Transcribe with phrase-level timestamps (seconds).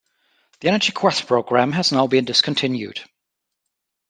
[0.61, 3.01] The Energy Quest program has now been discontinued.